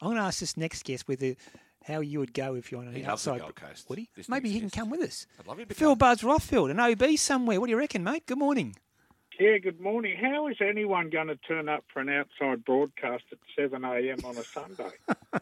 I'm 0.00 0.06
going 0.08 0.16
to 0.16 0.22
ask 0.22 0.40
this 0.40 0.56
next 0.56 0.84
guest 0.84 1.06
whether 1.08 1.34
how 1.84 2.00
you 2.00 2.18
would 2.20 2.34
go 2.34 2.54
if 2.54 2.70
you're 2.70 2.80
on 2.80 2.88
an 2.88 2.94
He 2.94 3.02
loves 3.02 3.24
the 3.24 3.30
outside. 3.32 3.40
Gold 3.40 3.54
Coast, 3.56 3.88
Would 3.88 3.98
he? 3.98 4.08
this 4.16 4.28
Maybe 4.28 4.48
next 4.48 4.54
he 4.54 4.60
can 4.60 4.68
guest. 4.68 4.74
come 4.78 4.90
with 4.90 5.00
us. 5.00 5.26
I'd 5.38 5.46
love 5.46 5.58
you 5.58 5.64
to 5.66 5.74
Phil 5.74 5.90
come. 5.92 5.98
Buzz 5.98 6.20
Rothfield, 6.22 6.70
an 6.70 6.80
OB 6.80 7.16
somewhere. 7.18 7.60
What 7.60 7.66
do 7.66 7.70
you 7.70 7.78
reckon, 7.78 8.04
mate? 8.04 8.26
Good 8.26 8.38
morning. 8.38 8.76
Yeah, 9.38 9.56
good 9.58 9.80
morning. 9.80 10.16
How 10.20 10.48
is 10.48 10.56
anyone 10.60 11.08
going 11.08 11.28
to 11.28 11.36
turn 11.36 11.68
up 11.68 11.84
for 11.92 12.00
an 12.00 12.10
outside 12.10 12.62
broadcast 12.64 13.24
at 13.32 13.38
7 13.58 13.82
a.m. 13.84 14.18
on 14.24 14.36
a 14.36 14.44
Sunday? 14.44 14.90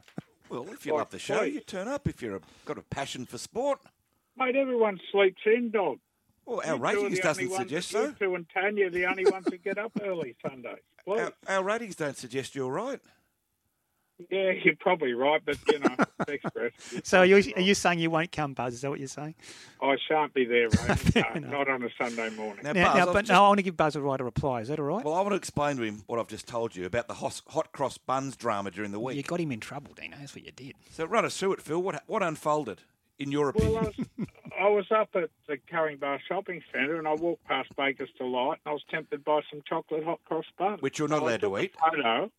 Well, 0.51 0.67
if 0.73 0.87
you 0.87 0.93
Like, 0.93 1.01
love 1.01 1.11
the 1.11 1.19
show, 1.19 1.41
please. 1.41 1.55
you 1.57 1.61
turn 1.61 1.89
up. 1.89 2.09
If 2.09 2.23
you've 2.23 2.41
got 2.65 2.79
a 2.79 2.83
passion 2.83 3.27
for 3.27 3.37
sport, 3.37 3.81
Mate, 4.39 4.57
everyone 4.57 4.99
sleeps 5.13 5.43
in, 5.45 5.71
dog. 5.71 5.99
well, 6.47 6.61
our 6.61 6.65
two 6.65 6.71
are 6.71 6.77
ratings 6.79 7.19
doesn't 7.21 7.45
only 7.45 7.53
ones- 7.55 7.69
suggest 7.69 7.93
you 7.93 7.99
so. 8.07 8.13
two 8.13 8.35
and 8.35 8.47
Tanya 8.49 8.87
are 8.87 8.91
the 8.91 9.05
only 9.05 9.27
ones 9.27 9.45
that 9.45 9.63
get 9.63 9.77
up 9.77 9.93
early 10.01 10.37
Sundays. 10.41 10.79
Please. 11.05 11.21
Our, 11.21 11.33
our 11.49 11.63
ratings 11.63 11.97
don't 11.97 12.17
suggest 12.17 12.55
you're 12.55 12.73
right. 12.73 12.99
Yeah, 14.31 14.51
you're 14.51 14.75
probably 14.77 15.13
right, 15.13 15.41
but, 15.45 15.57
you 15.71 15.79
know, 15.79 15.95
Express. 16.29 16.73
So 17.05 17.21
are 17.21 17.25
you, 17.25 17.37
are 17.57 17.61
you 17.63 17.75
saying 17.75 18.01
you 18.01 18.11
won't 18.11 18.33
come, 18.33 18.53
Buzz? 18.53 18.75
Is 18.75 18.81
that 18.81 18.91
what 18.91 18.99
you're 18.99 19.07
saying? 19.09 19.37
I 19.81 19.97
shan't 20.09 20.35
be 20.35 20.45
there, 20.45 20.65
mate. 20.89 20.99
Fair 20.99 21.41
No, 21.41 21.49
not 21.51 21.69
on 21.71 21.85
a 21.85 21.89
Sunday 21.97 22.29
morning. 22.31 22.65
Now, 22.65 22.73
Now, 22.73 22.85
Buzz, 22.87 22.95
now, 22.97 23.07
I've 23.07 23.13
but 23.13 23.21
just- 23.21 23.31
no, 23.33 23.45
I 23.45 23.49
want 23.49 23.59
to 23.59 23.63
give 23.63 23.77
Buzz 23.77 23.95
a 23.97 24.01
right 24.01 24.21
a 24.21 24.25
reply. 24.25 24.61
Is 24.61 24.69
that 24.69 24.81
all 24.81 24.87
right? 24.87 25.05
well, 25.05 25.15
I 25.15 25.21
want 25.21 25.31
to 25.33 25.37
explain 25.37 25.77
to 25.77 25.83
him 25.83 26.03
what 26.07 26.19
I've 26.19 26.27
just 26.27 26.49
told 26.49 26.75
you 26.75 26.85
about 26.85 27.07
the 27.07 27.15
hot, 27.15 27.41
hot 27.49 27.71
cross 27.73 27.97
buns 27.97 28.37
drama 28.37 28.71
during 28.73 28.91
the 28.91 28.99
week. 29.01 29.17
you 29.17 29.23
got 29.23 29.41
him 29.41 29.53
in 29.53 29.61
trouble, 29.61 29.93
Dino. 29.95 30.17
That's 30.19 30.35
what 30.35 30.45
you 30.45 30.53
did. 30.53 30.75
So 30.91 31.05
run 31.05 31.25
us 31.25 31.37
through 31.39 31.53
it, 31.55 31.63
Phil. 31.63 31.81
What 31.81 32.03
what 32.09 32.23
unfolded, 32.23 32.83
in 33.21 33.31
your 33.31 33.51
opinion? 33.51 33.73
Well, 33.75 33.85
I 33.85 33.87
was, 33.87 34.29
I 34.61 34.69
was 34.69 34.87
up 34.91 35.11
at 35.15 35.31
the 35.47 35.59
Currybar 35.73 36.19
Shopping 36.29 36.61
Centre 36.73 36.99
and 36.99 37.07
I 37.07 37.15
walked 37.15 37.45
past 37.45 37.69
Baker's 37.77 38.11
Delight 38.19 38.59
and 38.65 38.71
I 38.71 38.73
was 38.73 38.83
tempted 38.91 39.25
by 39.25 39.41
some 39.51 39.63
chocolate 39.69 40.03
hot 40.05 40.19
cross 40.25 40.45
buns. 40.59 40.83
Which 40.83 40.99
you're 40.99 41.07
not 41.09 41.21
So 41.21 41.25
allowed 41.25 41.33
to 41.35 41.39
took 41.47 41.59
a 41.59 41.63
eat. 41.63 41.75
Photo. 41.79 42.31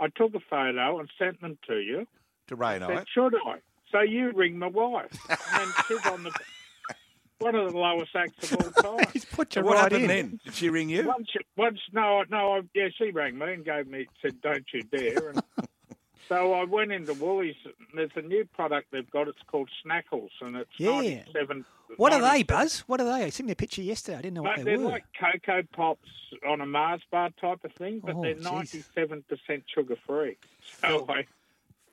I 0.00 0.08
took 0.08 0.34
a 0.34 0.40
photo 0.40 0.98
and 0.98 1.08
sent 1.18 1.40
them 1.40 1.58
to 1.68 1.74
you. 1.78 2.06
to 2.48 2.56
Ray 2.56 2.76
and 2.76 2.84
I. 2.84 2.96
Said, 2.96 3.06
should 3.12 3.34
I? 3.46 3.56
So 3.92 4.00
you 4.00 4.32
ring 4.32 4.58
my 4.58 4.68
wife. 4.68 5.10
And 5.28 5.38
then 5.60 5.68
she's 5.88 6.06
on 6.06 6.22
the 6.22 6.30
one 7.38 7.54
of 7.54 7.70
the 7.72 7.76
lowest 7.78 8.14
acts 8.14 8.52
of 8.52 8.60
all 8.82 8.96
time. 8.98 9.06
He's 9.12 9.24
put 9.24 9.52
So 9.52 9.60
you 9.60 9.66
what 9.66 9.74
right 9.74 9.82
happened 9.82 10.02
in. 10.02 10.08
then? 10.08 10.40
Did 10.44 10.54
she 10.54 10.68
ring 10.70 10.88
you? 10.88 11.06
Once, 11.06 11.28
once, 11.56 11.78
no, 11.92 12.22
no, 12.30 12.54
I, 12.54 12.60
yeah, 12.74 12.88
she 12.96 13.10
rang 13.10 13.36
me 13.38 13.52
and 13.54 13.64
gave 13.64 13.86
me 13.88 14.06
said, 14.22 14.40
"Don't 14.40 14.64
you 14.72 14.82
dare." 14.82 15.30
And 15.30 15.42
so 16.28 16.52
I 16.54 16.64
went 16.64 16.92
into 16.92 17.14
Woolies. 17.14 17.56
There's 17.94 18.10
a 18.16 18.22
new 18.22 18.44
product 18.44 18.88
they've 18.92 19.10
got. 19.10 19.28
It's 19.28 19.38
called 19.46 19.68
Snackles, 19.84 20.30
and 20.40 20.56
it's 20.56 20.70
Yeah. 20.78 20.92
97. 21.00 21.64
What 21.96 22.12
are 22.12 22.20
they, 22.22 22.42
Buzz? 22.44 22.80
What 22.80 23.00
are 23.00 23.04
they? 23.04 23.24
I 23.24 23.30
sent 23.30 23.46
me 23.48 23.52
a 23.52 23.56
picture 23.56 23.82
yesterday. 23.82 24.18
I 24.18 24.22
didn't 24.22 24.34
know 24.34 24.42
what 24.42 24.56
Mate, 24.58 24.64
they 24.64 24.70
they're 24.76 24.80
were. 24.80 24.90
like 24.90 25.04
Cocoa 25.18 25.62
Pops 25.72 26.08
on 26.46 26.60
a 26.60 26.66
Mars 26.66 27.02
bar 27.10 27.30
type 27.40 27.64
of 27.64 27.72
thing, 27.72 28.00
but 28.04 28.14
Oh, 28.16 28.22
they're 28.22 28.36
97% 28.36 28.84
sugar 29.74 29.96
free. 30.06 30.36
So 30.80 31.06
I, 31.08 31.26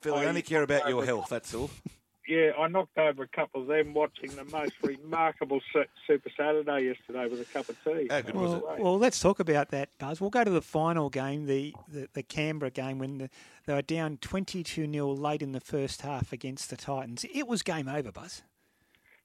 Phil, 0.01 0.13
I 0.15 0.23
I- 0.23 0.25
only 0.27 0.43
care 0.43 0.61
about 0.61 0.87
your 0.89 1.03
health. 1.05 1.27
That's 1.29 1.53
all. 1.55 1.69
yeah, 2.27 2.51
I 2.59 2.67
knocked 2.67 2.97
over 2.97 3.23
a 3.23 3.27
couple 3.27 3.61
of 3.61 3.67
them 3.67 3.93
watching 3.93 4.29
the 4.35 4.43
most 4.45 4.73
remarkable 4.83 5.59
Super 6.05 6.29
Saturday 6.35 6.87
yesterday 6.87 7.27
with 7.27 7.41
a 7.41 7.45
cup 7.45 7.69
of 7.69 7.77
tea. 7.83 8.07
How 8.09 8.21
good 8.21 8.35
was 8.35 8.61
Well, 8.61 8.73
it? 8.75 8.81
well, 8.81 8.97
let's 8.97 9.19
talk 9.19 9.39
about 9.39 9.69
that, 9.69 9.89
Buzz. 9.97 10.19
We'll 10.19 10.29
go 10.29 10.43
to 10.43 10.51
the 10.51 10.61
final 10.61 11.09
game, 11.09 11.45
the, 11.45 11.73
the, 11.87 12.09
the 12.13 12.23
Canberra 12.23 12.69
game, 12.71 12.99
when 12.99 13.17
the, 13.17 13.29
they 13.65 13.73
were 13.73 13.81
down 13.81 14.17
22 14.17 14.91
0 14.91 15.07
late 15.13 15.41
in 15.41 15.53
the 15.53 15.59
first 15.61 16.01
half 16.01 16.33
against 16.33 16.69
the 16.69 16.75
Titans. 16.77 17.25
It 17.33 17.47
was 17.47 17.63
game 17.63 17.87
over, 17.87 18.11
Buzz. 18.11 18.43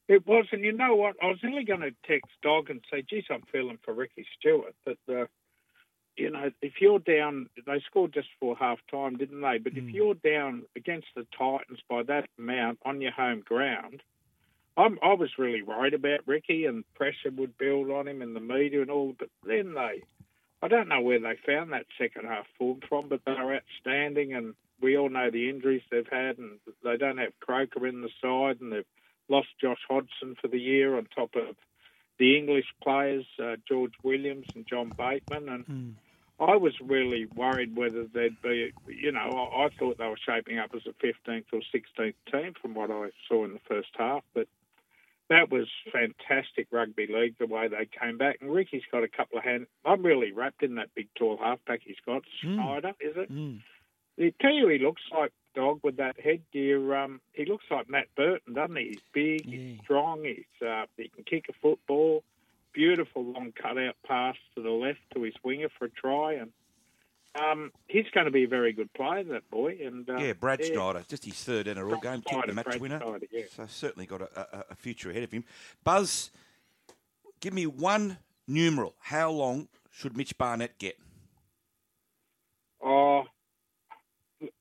It 0.09 0.27
was, 0.27 0.47
and 0.53 0.63
you 0.65 0.73
know 0.73 0.95
what? 0.95 1.17
I 1.23 1.27
was 1.27 1.39
only 1.45 1.65
going 1.65 1.81
to 1.81 1.93
text 2.07 2.31
Dog 2.43 2.71
and 2.71 2.81
say, 2.91 3.03
geez, 3.09 3.25
I'm 3.31 3.43
feeling 3.51 3.79
for 3.85 3.95
Ricky 3.95 4.27
Stuart. 4.39 4.75
But, 4.85 4.99
uh, 5.09 5.27
you 6.17 6.31
know, 6.31 6.51
if 6.61 6.75
you're 6.81 6.99
down, 6.99 7.49
they 7.67 7.83
scored 7.87 8.13
just 8.13 8.29
for 8.39 8.57
half 8.57 8.79
time, 8.91 9.17
didn't 9.17 9.41
they? 9.41 9.59
But 9.59 9.73
if 9.73 9.85
hmm. 9.85 9.91
you're 9.91 10.15
down 10.15 10.63
against 10.77 11.09
the 11.17 11.27
Titans 11.37 11.81
by 11.89 12.03
that 12.05 12.29
amount 12.39 12.79
on 12.85 13.01
your 13.01 13.13
home 13.13 13.41
ground, 13.41 14.03
I'm, 14.77 14.99
I 15.03 15.15
was 15.15 15.31
really 15.39 15.63
worried 15.63 15.95
about 15.95 16.27
Ricky 16.27 16.67
and 16.67 16.85
pressure 16.95 17.31
would 17.37 17.59
build 17.59 17.91
on 17.91 18.09
him 18.09 18.23
and 18.23 18.35
the 18.35 18.41
media 18.41 18.83
and 18.83 18.91
all. 18.91 19.15
But 19.19 19.29
then 19.45 19.75
they, 19.75 20.03
I 20.63 20.69
don't 20.69 20.89
know 20.89 21.01
where 21.01 21.21
they 21.21 21.37
found 21.47 21.73
that 21.73 21.87
second 21.99 22.27
half 22.27 22.47
form 22.59 22.81
from, 22.89 23.09
but 23.09 23.21
they 23.25 23.33
were 23.33 23.57
outstanding. 23.57 24.35
And 24.35 24.55
we 24.81 24.97
all 24.97 25.11
know 25.11 25.31
the 25.31 25.49
injuries 25.49 25.83
they've 25.91 26.07
had, 26.11 26.39
and 26.39 26.59
they 26.83 26.97
don't 26.97 27.19
have 27.19 27.39
Croker 27.41 27.87
in 27.87 28.03
the 28.03 28.11
side, 28.21 28.61
and 28.61 28.73
they've 28.73 28.85
lost 29.29 29.49
Josh 29.61 29.81
Hodgson 29.89 30.37
for 30.41 30.49
the 30.49 30.61
year 30.61 30.97
on 30.97 31.07
top 31.15 31.35
of 31.37 31.57
the 32.19 32.37
English 32.37 32.67
players, 32.83 33.27
uh, 33.43 33.57
George 33.69 33.95
Williams 34.03 34.47
and 34.55 34.67
John 34.67 34.95
Bateman. 34.97 35.49
And 35.49 35.65
I 36.41 36.57
was 36.57 36.75
really 36.81 37.27
worried 37.37 37.77
whether 37.77 38.05
there'd 38.13 38.41
be, 38.43 38.73
you 38.87 39.13
know, 39.13 39.21
I, 39.21 39.65
I 39.65 39.69
thought 39.79 39.99
they 39.99 40.07
were 40.07 40.19
shaping 40.25 40.59
up 40.59 40.71
as 40.75 40.83
a 40.87 41.07
15th 41.07 41.45
or 41.53 41.61
16th 41.75 42.15
team 42.31 42.53
from 42.61 42.75
what 42.75 42.91
I 42.91 43.11
saw 43.29 43.45
in 43.45 43.53
the 43.53 43.61
first 43.69 43.91
half. 43.97 44.23
But 44.35 44.49
that 45.29 45.51
was 45.51 45.67
fantastic 45.91 46.67
rugby 46.71 47.07
league, 47.07 47.37
the 47.39 47.47
way 47.47 47.69
they 47.69 47.89
came 47.99 48.19
back. 48.19 48.39
And 48.41 48.53
Ricky's 48.53 48.83
got 48.91 49.03
a 49.03 49.09
couple 49.09 49.39
of 49.39 49.45
hands. 49.45 49.67
I'm 49.85 50.05
really 50.05 50.33
rapt 50.33 50.63
in 50.63 50.75
that 50.77 50.91
big 50.95 51.09
tall 51.19 51.39
halfback 51.43 51.81
he's 51.85 51.97
got. 52.05 52.23
Schneider, 52.41 52.93
is 53.01 53.17
it? 53.17 53.33
Mm. 53.33 53.61
I 54.23 54.33
tell 54.41 54.53
you, 54.53 54.69
he 54.69 54.79
looks 54.79 55.03
like 55.13 55.33
dog 55.55 55.81
with 55.83 55.97
that 55.99 56.19
headgear. 56.19 56.95
Um, 56.95 57.21
he 57.33 57.45
looks 57.45 57.65
like 57.71 57.89
Matt 57.89 58.07
Burton, 58.17 58.55
doesn't 58.55 58.77
he? 58.77 58.85
He's 58.89 59.01
big, 59.13 59.45
Yeah. 59.47 59.57
he's 59.59 59.79
strong, 59.85 60.25
he's 60.25 60.67
uh, 60.67 60.87
he 60.97 61.09
can 61.09 61.25
kick 61.25 61.47
a 61.49 61.53
football. 61.61 62.23
Beautiful 62.73 63.23
long 63.25 63.53
cutout 63.53 63.97
pass 64.07 64.37
to 64.55 64.63
the 64.63 64.71
left 64.71 65.01
to 65.15 65.23
his 65.23 65.35
winger 65.45 65.69
for 65.79 65.85
a 65.87 65.91
try, 65.91 66.35
and 66.35 66.53
um, 67.39 67.71
he's 67.87 68.07
going 68.15 68.25
to 68.25 68.31
be 68.33 68.45
a 68.45 68.49
very 68.49 68.73
good 68.73 68.91
player, 68.95 69.25
that 69.25 69.49
boy. 69.51 69.79
And 69.85 70.09
uh, 70.09 70.17
Yeah, 70.17 70.33
Brad 70.33 70.65
Schneider, 70.65 71.03
just 71.07 71.25
his 71.27 71.35
third 71.45 71.67
NRL 71.67 72.01
Brad 72.01 72.03
game, 72.03 72.23
kicked 72.23 72.47
the 72.47 72.55
match 72.55 72.65
Brad 72.65 72.81
winner. 72.81 72.99
Schneider, 73.01 73.27
yeah. 73.31 73.45
So 73.55 73.67
certainly 73.69 74.07
got 74.07 74.23
a, 74.23 74.41
a, 74.59 74.65
a 74.71 74.75
future 74.75 75.11
ahead 75.11 75.23
of 75.23 75.31
him. 75.33 75.45
Buzz, 75.85 76.31
give 77.41 77.53
me 77.53 77.67
one 77.67 78.17
numeral. 78.49 78.95
How 79.01 79.31
long 79.31 79.69
should 79.91 80.17
Mitch 80.17 80.39
Barnett 80.39 80.79
get? 80.79 80.99
Oh, 82.83 83.25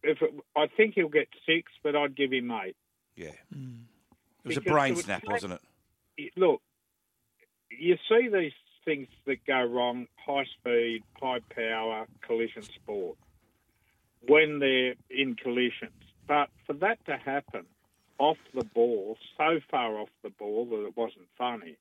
if 0.04 0.22
it, 0.22 0.34
I 0.56 0.68
think 0.68 0.96
he'll 0.96 1.10
get 1.10 1.28
six, 1.46 1.72
but 1.84 1.96
I'd 1.96 2.16
give 2.16 2.32
him 2.32 2.52
eight. 2.52 2.76
Yeah. 3.16 3.32
Hmm. 3.54 3.84
It 4.44 4.48
was 4.48 4.58
a 4.58 4.62
brain 4.62 4.94
it 4.94 4.98
was 4.98 5.06
snap, 5.06 5.24
wasn't 5.28 5.54
it? 5.54 5.62
it- 6.18 6.34
look, 6.36 6.62
you 7.70 7.98
see 8.10 8.28
these 8.28 8.54
things 8.86 9.08
that 9.26 9.46
go 9.46 9.64
wrong 9.64 10.08
high 10.26 10.46
speed, 10.60 11.04
high 11.22 11.40
power 11.56 12.06
collision 12.22 12.64
sport 12.64 13.18
when 14.28 14.60
they're 14.60 14.96
in 15.10 15.36
collisions. 15.36 15.92
But 16.28 16.50
for 16.66 16.74
that 16.74 17.04
to 17.06 17.18
happen 17.18 17.66
off 18.18 18.38
the 18.54 18.64
ball, 18.64 19.18
so 19.38 19.60
far 19.70 19.98
off 20.00 20.10
the 20.24 20.30
ball 20.30 20.66
that 20.66 20.86
it 20.86 20.98
wasn't 20.98 21.28
funny, 21.38 21.78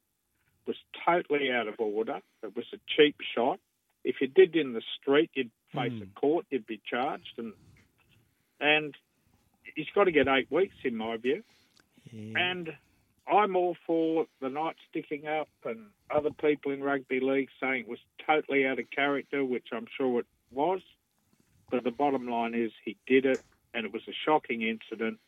was 0.66 0.76
totally 1.06 1.50
out 1.50 1.68
of 1.68 1.74
order. 1.78 2.20
It 2.42 2.56
was 2.56 2.66
a 2.72 2.78
cheap 2.96 3.16
shot. 3.34 3.60
If 4.04 4.16
you 4.20 4.28
did 4.28 4.56
in 4.56 4.72
the 4.72 4.82
street, 5.00 5.30
you'd 5.34 5.50
face 5.74 5.92
hmm. 5.92 6.02
a 6.02 6.20
court, 6.20 6.46
you'd 6.50 6.66
be 6.66 6.80
charged. 6.88 7.34
And, 7.38 7.52
and 8.60 8.94
he's 9.74 9.86
got 9.94 10.04
to 10.04 10.12
get 10.12 10.28
eight 10.28 10.50
weeks, 10.50 10.74
in 10.84 10.96
my 10.96 11.16
view. 11.16 11.42
And 12.36 12.70
I'm 13.30 13.54
all 13.56 13.76
for 13.86 14.26
the 14.40 14.48
night 14.48 14.76
sticking 14.88 15.26
up 15.26 15.48
and 15.64 15.86
other 16.10 16.30
people 16.30 16.72
in 16.72 16.82
rugby 16.82 17.20
league 17.20 17.48
saying 17.60 17.82
it 17.82 17.88
was 17.88 18.00
totally 18.26 18.66
out 18.66 18.78
of 18.78 18.90
character, 18.90 19.44
which 19.44 19.68
I'm 19.72 19.86
sure 19.96 20.20
it 20.20 20.26
was. 20.50 20.80
But 21.70 21.84
the 21.84 21.92
bottom 21.92 22.26
line 22.28 22.54
is 22.54 22.72
he 22.84 22.96
did 23.06 23.26
it, 23.26 23.40
and 23.72 23.86
it 23.86 23.92
was 23.92 24.02
a 24.08 24.12
shocking 24.24 24.62
incident. 24.62 25.18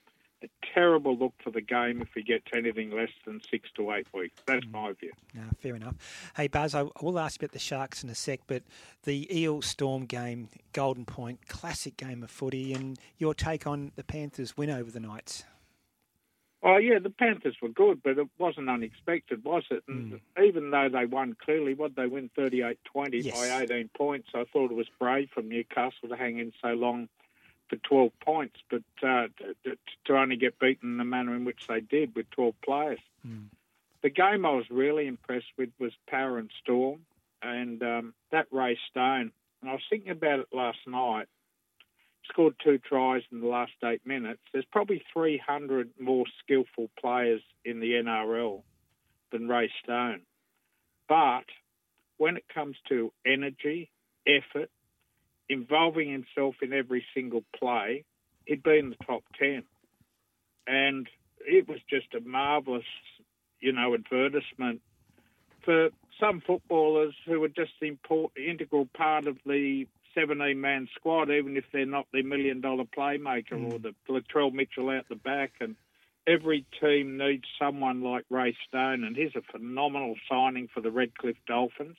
A 0.42 0.48
terrible 0.74 1.16
look 1.16 1.34
for 1.42 1.50
the 1.50 1.60
game 1.60 2.02
if 2.02 2.08
we 2.16 2.22
get 2.22 2.44
to 2.46 2.58
anything 2.58 2.90
less 2.90 3.10
than 3.24 3.40
six 3.48 3.70
to 3.76 3.92
eight 3.92 4.06
weeks. 4.12 4.40
That's 4.46 4.64
mm. 4.66 4.72
my 4.72 4.92
view. 4.92 5.12
No, 5.34 5.42
fair 5.60 5.76
enough. 5.76 5.94
Hey, 6.36 6.48
Buzz, 6.48 6.74
I 6.74 6.84
will 7.00 7.18
ask 7.18 7.40
you 7.40 7.46
about 7.46 7.52
the 7.52 7.60
Sharks 7.60 8.02
in 8.02 8.10
a 8.10 8.14
sec, 8.14 8.40
but 8.46 8.62
the 9.04 9.28
Eel 9.36 9.62
Storm 9.62 10.06
game, 10.06 10.48
Golden 10.72 11.04
Point, 11.04 11.46
classic 11.46 11.96
game 11.96 12.22
of 12.22 12.30
footy, 12.30 12.72
and 12.72 12.98
your 13.18 13.34
take 13.34 13.66
on 13.66 13.92
the 13.94 14.02
Panthers' 14.02 14.56
win 14.56 14.70
over 14.70 14.90
the 14.90 15.00
Knights. 15.00 15.44
Oh 16.64 16.76
yeah, 16.76 17.00
the 17.00 17.10
Panthers 17.10 17.56
were 17.60 17.68
good, 17.68 18.02
but 18.04 18.18
it 18.18 18.28
wasn't 18.38 18.70
unexpected, 18.70 19.42
was 19.44 19.64
it? 19.70 19.82
And 19.88 20.12
mm. 20.12 20.44
even 20.44 20.70
though 20.70 20.88
they 20.88 21.06
won 21.06 21.34
clearly, 21.44 21.74
what 21.74 21.96
they 21.96 22.06
win 22.06 22.30
38-20 22.38 22.76
Yes. 23.12 23.34
by 23.34 23.62
18 23.62 23.90
points, 23.96 24.28
I 24.32 24.44
thought 24.52 24.70
it 24.70 24.76
was 24.76 24.86
brave 25.00 25.28
from 25.34 25.48
Newcastle 25.48 26.08
to 26.08 26.16
hang 26.16 26.38
in 26.38 26.52
so 26.62 26.68
long 26.68 27.08
for 27.72 27.76
12 27.88 28.10
points, 28.20 28.56
but 28.70 28.82
uh, 29.02 29.28
t- 29.38 29.54
t- 29.64 29.72
to 30.04 30.16
only 30.16 30.36
get 30.36 30.58
beaten 30.58 30.92
in 30.92 30.98
the 30.98 31.04
manner 31.04 31.34
in 31.34 31.46
which 31.46 31.66
they 31.68 31.80
did 31.80 32.14
with 32.14 32.28
12 32.32 32.54
players. 32.62 33.00
The 34.02 34.10
game 34.10 34.44
I 34.44 34.50
was 34.50 34.66
really 34.70 35.06
impressed 35.06 35.52
with 35.56 35.70
was 35.78 35.92
Parra 36.06 36.40
and 36.40 36.50
Storm, 36.62 37.00
and 37.40 37.82
um, 37.82 38.14
that 38.30 38.46
Ray 38.50 38.78
Stone. 38.90 39.32
And 39.60 39.70
I 39.70 39.72
was 39.72 39.82
thinking 39.88 40.10
about 40.10 40.40
it 40.40 40.48
last 40.52 40.78
night 40.86 41.28
scored 42.28 42.54
two 42.62 42.78
tries 42.78 43.22
in 43.32 43.40
the 43.40 43.46
last 43.46 43.72
eight 43.84 44.06
minutes. 44.06 44.40
There's 44.52 44.64
probably 44.70 45.02
300 45.12 45.90
more 45.98 46.24
skillful 46.42 46.90
players 47.00 47.42
in 47.64 47.80
the 47.80 47.92
NRL 47.92 48.62
than 49.30 49.48
Ray 49.48 49.70
Stone. 49.82 50.22
But 51.08 51.44
when 52.18 52.36
it 52.36 52.44
comes 52.52 52.76
to 52.88 53.12
energy, 53.26 53.90
effort, 54.26 54.70
involving 55.48 56.10
himself 56.10 56.56
in 56.62 56.72
every 56.72 57.04
single 57.14 57.44
play, 57.58 58.04
he'd 58.46 58.62
be 58.62 58.78
in 58.78 58.90
the 58.90 59.04
top 59.04 59.22
10. 59.38 59.62
And 60.66 61.08
it 61.40 61.68
was 61.68 61.80
just 61.90 62.14
a 62.14 62.20
marvellous, 62.20 62.84
you 63.60 63.72
know, 63.72 63.94
advertisement 63.94 64.80
for 65.64 65.90
some 66.20 66.40
footballers 66.40 67.14
who 67.26 67.42
are 67.42 67.48
just 67.48 67.72
the 67.80 67.88
import, 67.88 68.32
integral 68.36 68.88
part 68.94 69.26
of 69.26 69.38
the 69.46 69.86
17 70.14 70.60
man 70.60 70.88
squad, 70.94 71.30
even 71.30 71.56
if 71.56 71.64
they're 71.72 71.86
not 71.86 72.06
the 72.12 72.22
million 72.22 72.60
dollar 72.60 72.84
playmaker 72.84 73.52
mm. 73.52 73.72
or 73.72 73.78
the 73.78 73.94
Latrell 74.08 74.52
Mitchell 74.52 74.90
out 74.90 75.08
the 75.08 75.16
back. 75.16 75.52
And 75.60 75.76
every 76.26 76.66
team 76.80 77.16
needs 77.16 77.44
someone 77.58 78.02
like 78.02 78.24
Ray 78.30 78.56
Stone, 78.68 79.04
and 79.04 79.16
he's 79.16 79.34
a 79.36 79.52
phenomenal 79.52 80.14
signing 80.28 80.68
for 80.72 80.80
the 80.80 80.90
Redcliffe 80.90 81.36
Dolphins 81.46 81.96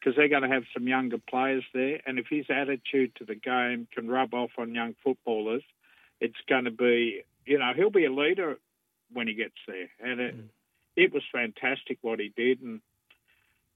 because 0.00 0.16
they're 0.16 0.28
going 0.28 0.42
to 0.42 0.48
have 0.48 0.64
some 0.72 0.88
younger 0.88 1.18
players 1.18 1.64
there. 1.74 2.00
And 2.06 2.18
if 2.18 2.26
his 2.30 2.46
attitude 2.48 3.14
to 3.16 3.24
the 3.24 3.34
game 3.34 3.86
can 3.92 4.08
rub 4.08 4.32
off 4.32 4.50
on 4.58 4.74
young 4.74 4.94
footballers, 5.04 5.62
it's 6.20 6.40
going 6.48 6.64
to 6.64 6.70
be, 6.70 7.22
you 7.44 7.58
know, 7.58 7.72
he'll 7.76 7.90
be 7.90 8.06
a 8.06 8.12
leader 8.12 8.58
when 9.12 9.28
he 9.28 9.34
gets 9.34 9.56
there. 9.66 9.90
And 10.00 10.20
it, 10.20 10.36
mm. 10.36 10.48
it 10.96 11.12
was 11.12 11.22
fantastic 11.32 11.98
what 12.00 12.18
he 12.18 12.32
did. 12.34 12.60
And 12.62 12.80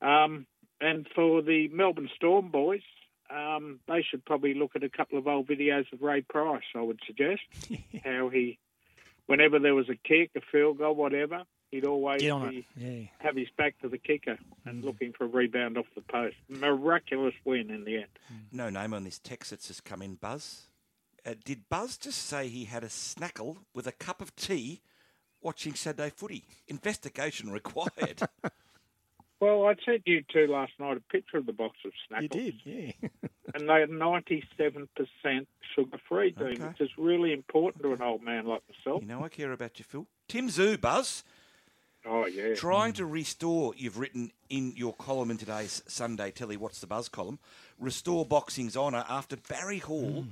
um, 0.00 0.46
and 0.80 1.06
for 1.14 1.40
the 1.40 1.68
Melbourne 1.68 2.10
Storm 2.14 2.50
boys, 2.50 2.82
um, 3.30 3.80
they 3.88 4.02
should 4.02 4.24
probably 4.24 4.54
look 4.54 4.72
at 4.76 4.82
a 4.82 4.88
couple 4.88 5.18
of 5.18 5.26
old 5.26 5.46
videos 5.46 5.90
of 5.92 6.02
Ray 6.02 6.20
Price. 6.20 6.64
I 6.74 6.82
would 6.82 7.00
suggest 7.06 7.42
how 8.04 8.28
he, 8.28 8.58
whenever 9.26 9.58
there 9.58 9.74
was 9.74 9.88
a 9.88 9.96
kick, 9.96 10.30
a 10.36 10.40
field 10.52 10.78
goal, 10.78 10.94
whatever, 10.94 11.44
he'd 11.74 11.86
always 11.86 12.20
be, 12.20 12.66
yeah. 12.76 13.06
have 13.18 13.36
his 13.36 13.48
back 13.56 13.78
to 13.80 13.88
the 13.88 13.98
kicker 13.98 14.38
and 14.64 14.82
mm. 14.82 14.86
looking 14.86 15.12
for 15.12 15.24
a 15.24 15.28
rebound 15.28 15.76
off 15.76 15.86
the 15.94 16.00
post. 16.02 16.36
Miraculous 16.48 17.34
win 17.44 17.70
in 17.70 17.84
the 17.84 17.96
end. 17.96 18.06
Mm. 18.32 18.38
No 18.52 18.70
name 18.70 18.94
on 18.94 19.04
this 19.04 19.18
text 19.18 19.50
that's 19.50 19.68
just 19.68 19.84
come 19.84 20.02
in, 20.02 20.14
Buzz. 20.14 20.62
Uh, 21.26 21.34
did 21.44 21.68
Buzz 21.68 21.96
just 21.96 22.26
say 22.26 22.48
he 22.48 22.64
had 22.64 22.84
a 22.84 22.88
snackle 22.88 23.58
with 23.74 23.86
a 23.86 23.92
cup 23.92 24.20
of 24.20 24.36
tea 24.36 24.82
watching 25.40 25.74
Saturday 25.74 26.10
footy? 26.10 26.44
Investigation 26.68 27.50
required. 27.52 28.22
Well, 29.40 29.66
I 29.66 29.74
sent 29.84 30.06
you 30.06 30.24
two 30.32 30.46
last 30.46 30.72
night 30.78 30.96
a 30.96 31.00
picture 31.12 31.36
of 31.36 31.44
the 31.44 31.52
box 31.52 31.76
of 31.84 31.92
Snackles. 32.08 32.22
You 32.22 32.28
did, 32.28 32.54
yeah. 32.64 33.08
and 33.54 33.68
they 33.68 33.74
are 33.74 33.86
97% 33.86 34.88
sugar 35.74 35.98
free, 36.08 36.30
Dean, 36.30 36.46
okay. 36.46 36.68
which 36.68 36.80
is 36.80 36.88
really 36.96 37.32
important 37.34 37.82
to 37.82 37.92
an 37.92 38.00
old 38.00 38.22
man 38.22 38.46
like 38.46 38.62
myself. 38.70 39.02
You 39.02 39.08
know, 39.08 39.22
I 39.22 39.28
care 39.28 39.52
about 39.52 39.78
you, 39.78 39.84
Phil. 39.84 40.06
Tim 40.28 40.48
Tszyu, 40.48 40.80
Buzz. 40.80 41.24
Oh, 42.06 42.26
yeah. 42.26 42.54
Trying 42.54 42.92
to 42.94 43.06
restore, 43.06 43.72
you've 43.76 43.98
written 43.98 44.32
in 44.50 44.72
your 44.76 44.92
column 44.94 45.30
in 45.30 45.38
today's 45.38 45.82
Sunday 45.86 46.30
Telly 46.30 46.56
What's 46.56 46.80
the 46.80 46.86
Buzz 46.86 47.08
column, 47.08 47.38
restore 47.78 48.26
boxing's 48.26 48.76
honour 48.76 49.04
after 49.08 49.36
Barry 49.36 49.78
Hall 49.78 50.24
mm. 50.24 50.28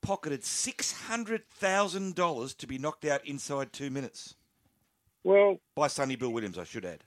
pocketed 0.00 0.42
$600,000 0.42 2.56
to 2.56 2.66
be 2.66 2.78
knocked 2.78 3.04
out 3.04 3.26
inside 3.26 3.72
two 3.72 3.90
minutes. 3.90 4.34
Well, 5.22 5.60
by 5.74 5.88
Sonny 5.88 6.16
Bill 6.16 6.32
Williams, 6.32 6.58
I 6.58 6.64
should 6.64 6.84
add 6.84 7.04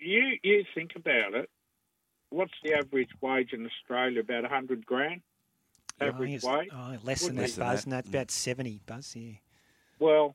you 0.00 0.38
you 0.42 0.64
think 0.74 0.92
about 0.96 1.34
it. 1.34 1.50
What's 2.30 2.52
the 2.62 2.74
average 2.74 3.10
wage 3.20 3.52
in 3.52 3.66
Australia? 3.66 4.20
About 4.20 4.44
a 4.44 4.48
hundred 4.48 4.86
grand. 4.86 5.22
Average 6.00 6.44
oh, 6.44 6.58
wage. 6.58 6.68
Oh, 6.72 6.96
less 7.02 7.26
than 7.26 7.36
that, 7.36 7.56
Buzz. 7.56 7.84
And 7.84 7.92
that's 7.92 8.08
about 8.08 8.30
seventy, 8.30 8.80
Buzz. 8.86 9.14
Yeah. 9.16 9.34
Well, 9.98 10.34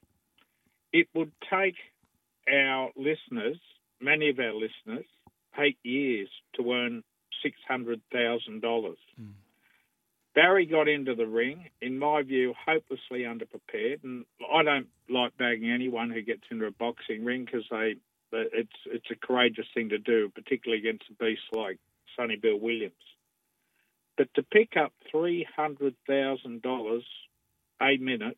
it 0.94 1.08
would 1.14 1.32
take 1.50 1.76
our 2.52 2.92
listeners, 2.96 3.58
many 4.02 4.30
of 4.30 4.40
our 4.40 4.54
listeners, 4.54 5.06
take 5.58 5.78
years 5.84 6.30
to 6.56 6.72
earn 6.72 7.04
six 7.44 7.58
hundred 7.68 8.02
thousand 8.12 8.62
dollars. 8.62 8.98
Mm. 9.20 9.32
Barry 10.34 10.66
got 10.66 10.90
into 10.90 11.16
the 11.16 11.26
ring, 11.26 11.70
in 11.82 11.98
my 11.98 12.22
view, 12.22 12.54
hopelessly 12.66 13.22
underprepared. 13.22 14.04
And 14.04 14.26
I 14.54 14.64
don't 14.64 14.88
like 15.10 15.38
bagging 15.38 15.72
anyone 15.72 16.10
who 16.10 16.22
gets 16.22 16.44
into 16.52 16.66
a 16.66 16.72
boxing 16.72 17.24
ring 17.24 17.46
because 17.46 17.66
they 17.72 17.96
it's 18.34 18.78
it's 18.88 19.10
a 19.12 19.16
courageous 19.16 19.68
thing 19.74 19.90
to 19.90 19.98
do, 19.98 20.30
particularly 20.36 20.82
against 20.82 21.06
a 21.10 21.24
beast 21.24 21.42
like 21.54 21.80
Sonny 22.16 22.36
Bill 22.36 22.60
Williams. 22.60 22.94
But 24.18 24.34
to 24.36 24.44
pick 24.44 24.76
up 24.78 24.94
three 25.10 25.48
hundred 25.56 25.96
thousand 26.08 26.62
dollars 26.62 27.06
a 27.82 27.98
minute, 27.98 28.38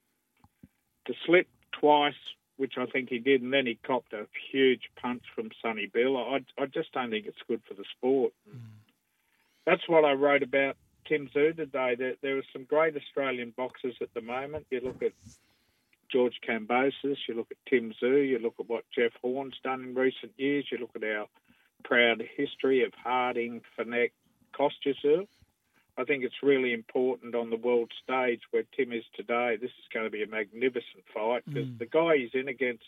to 1.06 1.13
slip 1.25 1.48
twice, 1.71 2.13
which 2.57 2.74
I 2.77 2.86
think 2.86 3.09
he 3.09 3.19
did, 3.19 3.42
and 3.42 3.54
then 3.54 3.65
he 3.65 3.80
copped 3.86 4.13
a 4.13 4.27
huge 4.51 4.89
punch 5.01 5.24
from 5.33 5.50
Sonny 5.62 5.89
Bill. 5.92 6.18
I, 6.18 6.39
I 6.59 6.65
just 6.65 6.92
don't 6.92 7.12
think 7.12 7.25
it's 7.25 7.38
good 7.48 7.62
for 7.68 7.74
the 7.74 7.86
sport. 7.98 8.33
Mm. 8.50 8.59
That's 9.65 9.88
what 9.88 10.06
I 10.06 10.13
wrote 10.13 10.44
about 10.44 10.77
Tim 11.07 11.30
Tszyu 11.33 11.56
today. 11.56 11.95
There, 11.95 12.15
there 12.21 12.38
are 12.38 12.44
some 12.54 12.63
great 12.63 12.95
Australian 12.95 13.54
boxers 13.56 13.95
at 14.01 14.13
the 14.13 14.21
moment. 14.21 14.65
You 14.69 14.81
look 14.81 15.01
at 15.01 15.13
George 16.12 16.39
Kambosos, 16.48 17.18
you 17.27 17.36
look 17.36 17.51
at 17.51 17.57
Tim 17.69 17.94
Tszyu, 18.01 18.27
you 18.27 18.39
look 18.39 18.56
at 18.60 18.69
what 18.69 18.86
Jeff 18.95 19.12
Horn's 19.21 19.60
done 19.63 19.83
in 19.83 19.95
recent 19.95 20.31
years, 20.38 20.65
you 20.71 20.77
look 20.77 20.95
at 20.95 21.03
our 21.03 21.27
proud 21.83 22.24
history 22.36 22.83
of 22.83 22.94
Harding, 22.94 23.62
Fenech, 23.77 24.12
Kostya 24.57 24.94
I 25.98 26.04
think 26.04 26.24
it's 26.24 26.44
really 26.44 26.74
important 26.74 27.34
on 27.34 27.50
the 27.50 27.58
world 27.58 27.92
stage 28.04 28.42
where 28.52 28.64
Tim 28.76 28.92
is 28.92 29.04
today. 29.16 29.58
This 29.60 29.72
is 29.72 29.86
going 29.92 30.06
to 30.06 30.12
be 30.12 30.22
a 30.22 30.28
magnificent 30.28 31.04
fight 31.14 31.44
because 31.46 31.68
mm. 31.68 31.80
the 31.80 31.88
guy 31.88 32.18
he's 32.18 32.40
in 32.40 32.48
against, 32.48 32.84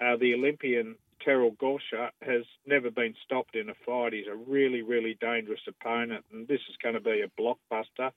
uh, 0.00 0.16
the 0.16 0.34
Olympian 0.34 0.96
Terrell 1.24 1.52
Gausha, 1.52 2.10
has 2.22 2.42
never 2.66 2.90
been 2.90 3.14
stopped 3.24 3.54
in 3.54 3.68
a 3.68 3.74
fight. 3.86 4.12
He's 4.12 4.26
a 4.26 4.34
really, 4.34 4.82
really 4.82 5.16
dangerous 5.20 5.60
opponent, 5.68 6.24
and 6.32 6.48
this 6.48 6.60
is 6.68 6.76
going 6.82 6.94
to 6.94 7.00
be 7.00 7.22
a 7.22 7.40
blockbuster. 7.40 8.10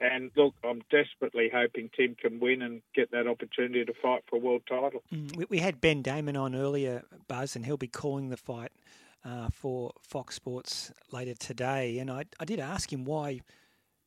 And 0.00 0.30
look, 0.36 0.54
I'm 0.64 0.82
desperately 0.90 1.50
hoping 1.52 1.90
Tim 1.94 2.14
can 2.14 2.38
win 2.38 2.62
and 2.62 2.82
get 2.94 3.10
that 3.10 3.26
opportunity 3.26 3.84
to 3.84 3.92
fight 4.00 4.22
for 4.30 4.36
a 4.36 4.38
world 4.38 4.62
title. 4.68 5.02
Mm, 5.12 5.50
we, 5.50 5.58
had 5.58 5.80
Ben 5.80 6.02
Damon 6.02 6.36
on 6.36 6.54
earlier, 6.54 7.02
Buzz, 7.26 7.56
and 7.56 7.66
he'll 7.66 7.76
be 7.76 7.88
calling 7.88 8.30
the 8.30 8.36
fight 8.36 8.70
uh, 9.24 9.48
for 9.50 9.92
Fox 10.02 10.34
Sports 10.34 10.92
later 11.12 11.34
today. 11.34 11.98
And 11.98 12.10
I, 12.10 12.24
I 12.38 12.44
did 12.44 12.60
ask 12.60 12.92
him 12.92 13.04
why 13.04 13.40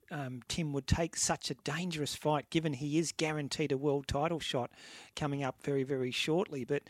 um, 0.10 0.42
Tim 0.48 0.74
would 0.74 0.88
take 0.88 1.16
such 1.16 1.50
a 1.50 1.56
dangerous 1.56 2.16
fight, 2.16 2.50
given 2.50 2.74
he 2.74 2.98
is 2.98 3.12
guaranteed 3.12 3.72
a 3.72 3.78
world 3.78 4.08
title 4.08 4.40
shot 4.40 4.72
coming 5.16 5.44
up 5.44 5.64
very, 5.64 5.84
very 5.84 6.12
shortly. 6.12 6.66
But 6.66 6.84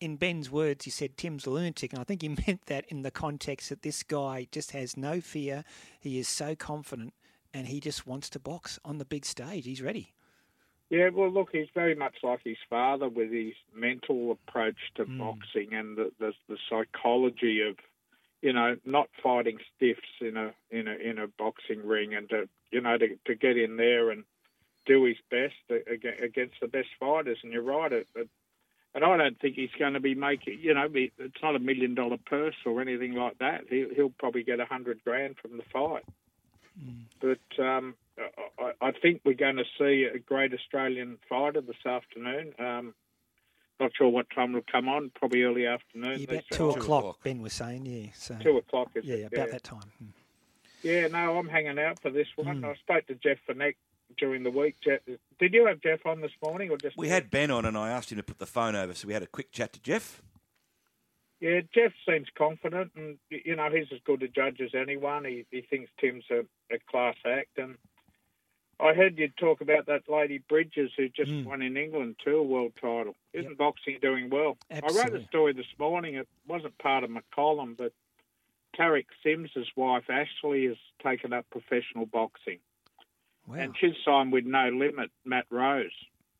in 0.00 0.16
Ben's 0.16 0.50
words, 0.50 0.84
he 0.84 0.90
said 0.90 1.16
Tim's 1.16 1.46
a 1.46 1.50
lunatic, 1.50 1.92
and 1.92 2.00
I 2.00 2.04
think 2.04 2.22
he 2.22 2.28
meant 2.46 2.66
that 2.66 2.86
in 2.88 3.02
the 3.02 3.10
context 3.10 3.68
that 3.68 3.82
this 3.82 4.02
guy 4.02 4.48
just 4.50 4.72
has 4.72 4.96
no 4.96 5.20
fear. 5.20 5.64
He 6.00 6.18
is 6.18 6.28
so 6.28 6.54
confident 6.54 7.14
and 7.54 7.66
he 7.66 7.80
just 7.80 8.06
wants 8.06 8.30
to 8.30 8.38
box 8.38 8.78
on 8.84 8.98
the 8.98 9.04
big 9.04 9.26
stage. 9.26 9.64
He's 9.64 9.82
ready. 9.82 10.14
Yeah, 10.92 11.08
well, 11.08 11.30
look, 11.30 11.48
he's 11.52 11.68
very 11.74 11.94
much 11.94 12.16
like 12.22 12.40
his 12.44 12.58
father 12.68 13.08
with 13.08 13.32
his 13.32 13.54
mental 13.74 14.30
approach 14.30 14.76
to 14.96 15.06
mm. 15.06 15.18
boxing 15.18 15.72
and 15.72 15.96
the, 15.96 16.12
the, 16.20 16.34
the 16.50 16.58
psychology 16.68 17.62
of, 17.66 17.76
you 18.42 18.52
know, 18.52 18.76
not 18.84 19.08
fighting 19.22 19.56
stiffs 19.74 20.00
in 20.20 20.36
a 20.36 20.52
in 20.70 20.88
a 20.88 20.94
in 20.96 21.18
a 21.18 21.28
boxing 21.28 21.86
ring 21.86 22.14
and 22.14 22.28
to 22.28 22.46
you 22.70 22.82
know 22.82 22.98
to, 22.98 23.08
to 23.24 23.34
get 23.34 23.56
in 23.56 23.78
there 23.78 24.10
and 24.10 24.24
do 24.84 25.04
his 25.04 25.16
best 25.30 25.54
against 26.22 26.56
the 26.60 26.68
best 26.68 26.88
fighters. 27.00 27.38
And 27.42 27.54
you're 27.54 27.62
right, 27.62 27.90
it, 27.90 28.06
it, 28.14 28.28
and 28.94 29.02
I 29.02 29.16
don't 29.16 29.40
think 29.40 29.54
he's 29.54 29.70
going 29.78 29.94
to 29.94 30.00
be 30.00 30.14
making, 30.14 30.58
you 30.60 30.74
know, 30.74 30.88
it's 30.92 31.42
not 31.42 31.56
a 31.56 31.58
million 31.58 31.94
dollar 31.94 32.18
purse 32.26 32.56
or 32.66 32.82
anything 32.82 33.14
like 33.14 33.38
that. 33.38 33.62
He, 33.70 33.86
he'll 33.96 34.12
probably 34.18 34.42
get 34.42 34.60
a 34.60 34.66
hundred 34.66 35.02
grand 35.04 35.36
from 35.40 35.56
the 35.56 35.64
fight. 35.72 36.04
Mm. 36.78 37.04
But 37.18 37.64
um, 37.64 37.94
I, 38.58 38.72
I, 38.80 38.92
think 38.92 39.22
we're 39.24 39.34
going 39.34 39.56
to 39.56 39.64
see 39.78 40.04
a 40.04 40.18
great 40.18 40.52
Australian 40.52 41.18
fighter 41.28 41.60
this 41.60 41.86
afternoon. 41.86 42.52
Um, 42.58 42.94
not 43.80 43.90
sure 43.96 44.08
what 44.08 44.26
time 44.34 44.50
it'll 44.50 44.62
come 44.70 44.88
on. 44.88 45.10
Probably 45.14 45.42
early 45.42 45.66
afternoon. 45.66 46.20
Yeah, 46.20 46.26
about 46.30 46.44
two 46.50 46.70
o'clock, 46.70 47.18
Ben 47.22 47.40
was 47.42 47.52
saying. 47.52 47.86
Yeah, 47.86 48.10
so 48.14 48.36
two 48.40 48.58
o'clock. 48.58 48.90
yeah, 49.02 49.14
it? 49.14 49.32
about 49.32 49.46
yeah. 49.46 49.52
that 49.52 49.62
time. 49.62 49.90
Mm. 50.02 50.08
Yeah, 50.82 51.06
no, 51.08 51.38
I'm 51.38 51.48
hanging 51.48 51.78
out 51.78 52.00
for 52.00 52.10
this 52.10 52.26
one. 52.36 52.62
Mm. 52.62 52.70
I 52.70 52.74
spoke 52.76 53.06
to 53.06 53.14
Jeff 53.14 53.38
Fenech 53.48 53.76
during 54.18 54.42
the 54.42 54.50
week. 54.50 54.76
Jeff, 54.84 55.00
did 55.38 55.54
you 55.54 55.66
have 55.66 55.80
Jeff 55.80 56.04
on 56.06 56.20
this 56.20 56.32
morning, 56.44 56.70
or 56.70 56.76
just 56.76 56.96
we 56.96 57.08
had 57.08 57.30
Ben 57.30 57.50
on, 57.50 57.64
and 57.64 57.76
I 57.76 57.90
asked 57.90 58.12
him 58.12 58.18
to 58.18 58.22
put 58.22 58.38
the 58.38 58.46
phone 58.46 58.76
over, 58.76 58.94
so 58.94 59.08
we 59.08 59.14
had 59.14 59.22
a 59.22 59.26
quick 59.26 59.52
chat 59.52 59.72
to 59.72 59.80
Jeff. 59.80 60.22
Yeah, 61.40 61.60
Jeff 61.74 61.92
seems 62.08 62.28
confident, 62.36 62.92
and 62.94 63.18
you 63.30 63.56
know 63.56 63.68
he's 63.70 63.88
as 63.92 63.98
good 64.04 64.22
a 64.22 64.28
judge 64.28 64.60
as 64.60 64.70
anyone. 64.74 65.24
He, 65.24 65.44
he 65.50 65.62
thinks 65.62 65.90
Tim's 66.00 66.24
a, 66.30 66.40
a 66.72 66.78
class 66.88 67.16
act, 67.26 67.58
and 67.58 67.76
I 68.82 68.94
heard 68.94 69.18
you 69.18 69.28
talk 69.38 69.60
about 69.60 69.86
that 69.86 70.08
lady 70.08 70.38
Bridges 70.48 70.90
who 70.96 71.08
just 71.08 71.30
mm. 71.30 71.44
won 71.44 71.62
in 71.62 71.76
England 71.76 72.16
too, 72.24 72.36
a 72.36 72.42
world 72.42 72.72
title. 72.80 73.14
Isn't 73.32 73.50
yep. 73.50 73.58
boxing 73.58 73.98
doing 74.02 74.28
well? 74.28 74.58
Absolutely. 74.70 75.00
I 75.00 75.04
wrote 75.04 75.22
a 75.22 75.26
story 75.26 75.52
this 75.52 75.66
morning. 75.78 76.16
It 76.16 76.28
wasn't 76.48 76.76
part 76.78 77.04
of 77.04 77.10
my 77.10 77.20
column, 77.34 77.76
but 77.78 77.92
Tariq 78.78 79.06
Sims's 79.22 79.68
wife 79.76 80.10
Ashley 80.10 80.66
has 80.66 80.76
taken 81.02 81.32
up 81.32 81.46
professional 81.50 82.06
boxing, 82.06 82.58
wow. 83.46 83.56
and 83.56 83.74
she's 83.78 83.94
signed 84.04 84.32
with 84.32 84.46
No 84.46 84.68
Limit, 84.68 85.10
Matt 85.24 85.46
Rose, 85.50 85.90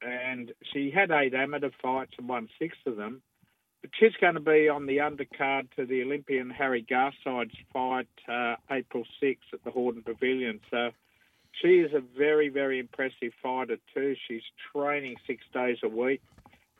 and 0.00 0.52
she 0.72 0.90
had 0.90 1.10
eight 1.10 1.34
amateur 1.34 1.70
fights 1.80 2.12
and 2.18 2.28
won 2.28 2.48
six 2.58 2.76
of 2.86 2.96
them 2.96 3.22
but 3.82 3.90
she's 3.98 4.14
going 4.20 4.34
to 4.34 4.40
be 4.40 4.68
on 4.68 4.86
the 4.86 4.98
undercard 4.98 5.68
to 5.76 5.84
the 5.84 6.02
Olympian 6.02 6.48
Harry 6.50 6.82
Garside's 6.88 7.56
fight 7.72 8.08
uh, 8.28 8.54
April 8.70 9.04
6th 9.20 9.38
at 9.52 9.64
the 9.64 9.70
Hordern 9.70 10.04
Pavilion. 10.04 10.60
So 10.70 10.92
she 11.60 11.80
is 11.80 11.92
a 11.92 12.02
very, 12.16 12.48
very 12.48 12.78
impressive 12.78 13.32
fighter 13.42 13.78
too. 13.94 14.14
She's 14.28 14.42
training 14.72 15.16
six 15.26 15.44
days 15.52 15.78
a 15.82 15.88
week. 15.88 16.22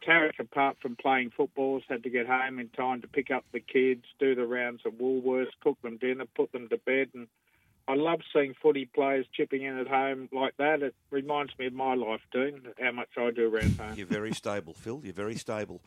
Tariq, 0.06 0.38
apart 0.40 0.78
from 0.82 0.96
playing 0.96 1.30
football, 1.36 1.74
has 1.74 1.84
had 1.88 2.02
to 2.02 2.10
get 2.10 2.26
home 2.26 2.58
in 2.58 2.68
time 2.70 3.02
to 3.02 3.08
pick 3.08 3.30
up 3.30 3.44
the 3.52 3.60
kids, 3.60 4.04
do 4.18 4.34
the 4.34 4.46
rounds 4.46 4.82
of 4.84 4.94
Woolworths, 4.94 5.52
cook 5.62 5.80
them 5.82 5.96
dinner, 5.96 6.24
put 6.34 6.50
them 6.50 6.68
to 6.70 6.78
bed, 6.78 7.10
and 7.14 7.28
I 7.88 7.94
love 7.94 8.20
seeing 8.32 8.54
footy 8.60 8.86
players 8.86 9.26
chipping 9.32 9.62
in 9.62 9.78
at 9.78 9.88
home 9.88 10.28
like 10.32 10.56
that. 10.56 10.82
It 10.82 10.94
reminds 11.10 11.56
me 11.58 11.66
of 11.66 11.72
my 11.72 11.94
life, 11.94 12.20
Dean, 12.32 12.62
how 12.80 12.92
much 12.92 13.08
I 13.18 13.30
do 13.30 13.52
around 13.52 13.78
home. 13.78 13.94
You're 13.96 14.06
very 14.06 14.32
stable, 14.32 14.72
Phil. 14.72 15.00
You're 15.02 15.12
very 15.12 15.34
stable. 15.36 15.82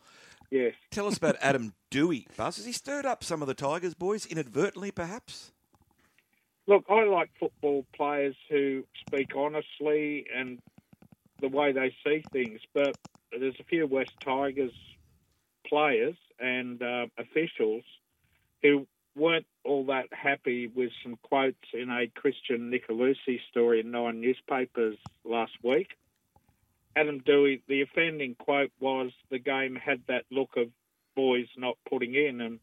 Yes. 0.51 0.73
Tell 0.91 1.07
us 1.07 1.17
about 1.17 1.37
Adam 1.41 1.73
Doueihi, 1.91 2.27
Buzz. 2.35 2.57
Has 2.57 2.65
he 2.65 2.73
stirred 2.73 3.05
up 3.05 3.23
some 3.23 3.41
of 3.41 3.47
the 3.47 3.53
Tigers 3.53 3.93
boys 3.93 4.25
inadvertently, 4.25 4.91
perhaps? 4.91 5.51
Look, 6.67 6.86
I 6.89 7.03
like 7.03 7.29
football 7.39 7.86
players 7.95 8.36
who 8.50 8.84
speak 9.05 9.31
honestly 9.36 10.25
and 10.36 10.60
the 11.41 11.50
way 11.50 11.72
they 11.72 11.93
see 12.03 12.25
things, 12.31 12.60
but 12.74 12.95
there's 13.31 13.60
a 13.60 13.63
few 13.65 13.86
West 13.86 14.12
Tigers 14.24 14.74
players 15.67 16.15
and 16.39 16.81
uh, 16.81 17.05
officials 17.17 17.84
who 18.62 18.88
weren't 19.15 19.45
all 19.63 19.86
that 19.86 20.07
happy 20.12 20.67
with 20.67 20.91
some 21.03 21.17
quotes 21.24 21.57
in 21.74 21.89
a 21.89 22.07
Christian 22.19 22.72
Nicolussi 22.72 23.39
story 23.50 23.79
in 23.79 23.91
nine 23.91 24.19
newspapers 24.22 24.98
last 25.24 25.53
week. 25.63 25.89
Adam 26.95 27.22
Doueihi, 27.22 27.62
the 27.67 27.81
offending 27.81 28.36
quote 28.36 28.72
was 28.79 29.12
the 29.29 29.39
game 29.39 29.75
had 29.75 30.01
that 30.07 30.24
look 30.31 30.51
of 30.57 30.67
boys 31.15 31.48
not 31.57 31.77
putting 31.89 32.15
in, 32.15 32.41
and 32.41 32.60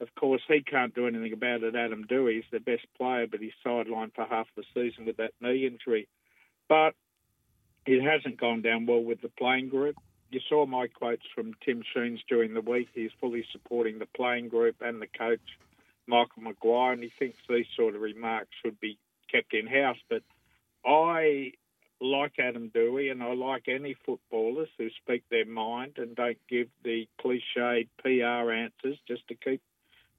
of 0.00 0.14
course 0.14 0.42
he 0.48 0.62
can't 0.62 0.94
do 0.94 1.06
anything 1.06 1.32
about 1.32 1.62
it. 1.62 1.74
Adam 1.76 2.04
is 2.10 2.44
the 2.50 2.60
best 2.60 2.86
player, 2.96 3.26
but 3.26 3.40
he's 3.40 3.52
sidelined 3.64 4.14
for 4.14 4.24
half 4.24 4.46
the 4.56 4.64
season 4.74 5.04
with 5.04 5.18
that 5.18 5.32
knee 5.40 5.66
injury. 5.66 6.08
But 6.68 6.94
it 7.86 8.02
hasn't 8.02 8.40
gone 8.40 8.62
down 8.62 8.86
well 8.86 9.02
with 9.02 9.20
the 9.20 9.28
playing 9.28 9.68
group. 9.68 9.96
You 10.30 10.40
saw 10.48 10.64
my 10.64 10.86
quotes 10.86 11.26
from 11.34 11.54
Tim 11.64 11.82
Sheens 11.92 12.20
during 12.28 12.54
the 12.54 12.60
week. 12.60 12.88
He's 12.94 13.10
fully 13.20 13.44
supporting 13.52 13.98
the 13.98 14.08
playing 14.16 14.48
group 14.48 14.76
and 14.80 15.02
the 15.02 15.08
coach, 15.08 15.40
Michael 16.06 16.42
Maguire, 16.42 16.92
and 16.92 17.02
he 17.02 17.12
thinks 17.18 17.38
these 17.48 17.66
sort 17.76 17.94
of 17.94 18.00
remarks 18.00 18.50
should 18.62 18.78
be 18.80 18.98
kept 19.30 19.52
in 19.54 19.66
house. 19.66 19.98
But 20.08 20.22
I 20.86 21.52
like 22.00 22.38
Adam 22.38 22.70
Doueihi 22.74 23.10
and 23.10 23.22
I 23.22 23.34
like 23.34 23.64
any 23.68 23.96
footballers 24.06 24.68
who 24.78 24.88
speak 25.02 25.24
their 25.30 25.44
mind 25.44 25.94
and 25.98 26.16
don't 26.16 26.38
give 26.48 26.68
the 26.84 27.06
cliched 27.22 27.88
PR 27.98 28.52
answers 28.52 28.98
just 29.06 29.26
to 29.28 29.34
keep 29.34 29.60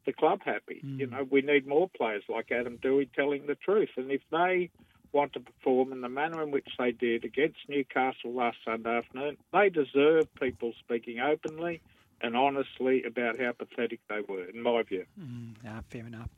the 0.05 0.13
club 0.13 0.41
happy. 0.43 0.81
Mm. 0.85 0.99
You 0.99 1.07
know, 1.07 1.27
we 1.29 1.41
need 1.41 1.67
more 1.67 1.89
players 1.89 2.23
like 2.29 2.51
Adam 2.51 2.77
Doueihi 2.77 3.09
telling 3.13 3.45
the 3.45 3.55
truth. 3.55 3.89
And 3.97 4.11
if 4.11 4.21
they 4.31 4.69
want 5.13 5.33
to 5.33 5.39
perform 5.39 5.91
in 5.91 6.01
the 6.01 6.09
manner 6.09 6.41
in 6.41 6.51
which 6.51 6.67
they 6.79 6.91
did 6.91 7.25
against 7.25 7.57
Newcastle 7.67 8.33
last 8.33 8.57
Sunday 8.65 8.97
afternoon, 8.97 9.37
they 9.53 9.69
deserve 9.69 10.33
people 10.35 10.73
speaking 10.79 11.19
openly 11.19 11.81
and 12.21 12.35
honestly 12.35 13.03
about 13.03 13.39
how 13.39 13.51
pathetic 13.51 13.99
they 14.09 14.21
were, 14.27 14.45
in 14.45 14.61
my 14.61 14.83
view. 14.83 15.05
Mm, 15.19 15.55
fair 15.89 16.05
enough. 16.05 16.29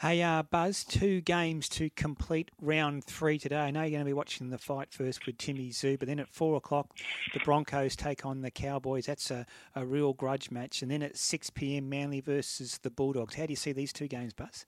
Hey, 0.00 0.22
uh, 0.22 0.44
Buzz, 0.44 0.82
two 0.82 1.20
games 1.20 1.68
to 1.68 1.90
complete 1.90 2.50
round 2.58 3.04
three 3.04 3.38
today. 3.38 3.58
I 3.58 3.70
know 3.70 3.82
you're 3.82 3.90
going 3.90 4.00
to 4.00 4.06
be 4.06 4.14
watching 4.14 4.48
the 4.48 4.56
fight 4.56 4.94
first 4.94 5.26
with 5.26 5.36
Timmy 5.36 5.68
Tszyu, 5.68 5.98
but 5.98 6.08
then 6.08 6.18
at 6.18 6.30
four 6.30 6.56
o'clock, 6.56 6.96
the 7.34 7.40
Broncos 7.40 7.96
take 7.96 8.24
on 8.24 8.40
the 8.40 8.50
Cowboys. 8.50 9.04
That's 9.04 9.30
a, 9.30 9.44
a 9.74 9.84
real 9.84 10.14
grudge 10.14 10.50
match. 10.50 10.80
And 10.80 10.90
then 10.90 11.02
at 11.02 11.18
6 11.18 11.50
p.m., 11.50 11.90
Manly 11.90 12.20
versus 12.20 12.78
the 12.78 12.88
Bulldogs. 12.88 13.34
How 13.34 13.44
do 13.44 13.52
you 13.52 13.56
see 13.56 13.72
these 13.72 13.92
two 13.92 14.08
games, 14.08 14.32
Buzz? 14.32 14.64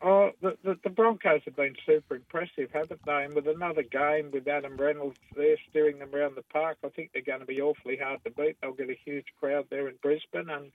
Oh, 0.00 0.30
the, 0.40 0.56
the, 0.62 0.78
the, 0.84 0.90
Broncos 0.90 1.40
have 1.44 1.56
been 1.56 1.74
super 1.84 2.14
impressive, 2.14 2.70
haven't 2.72 3.04
they? 3.04 3.24
And 3.24 3.34
with 3.34 3.48
another 3.48 3.82
game 3.82 4.30
with 4.32 4.46
Adam 4.46 4.76
Reynolds 4.76 5.18
there 5.34 5.56
steering 5.70 5.98
them 5.98 6.14
around 6.14 6.36
the 6.36 6.42
park, 6.52 6.78
I 6.84 6.88
think 6.90 7.10
they're 7.12 7.22
going 7.22 7.40
to 7.40 7.46
be 7.46 7.60
awfully 7.60 7.96
hard 8.00 8.22
to 8.22 8.30
beat. 8.30 8.58
They'll 8.60 8.74
get 8.74 8.90
a 8.90 8.98
huge 9.04 9.26
crowd 9.40 9.66
there 9.70 9.88
in 9.88 9.96
Brisbane, 10.00 10.50
and 10.50 10.70